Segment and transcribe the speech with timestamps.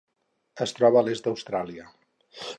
[0.65, 1.89] Es troba a l'est d'Austràlia.